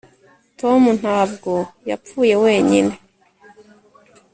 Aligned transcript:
tom 0.59 0.81
ntabwo 0.99 1.53
yapfuye 1.89 2.33
wenyine 2.43 2.93